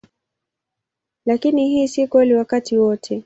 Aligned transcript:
Lakini 1.25 1.69
hii 1.69 1.87
si 1.87 2.07
kweli 2.07 2.33
wakati 2.35 2.77
wote. 2.77 3.19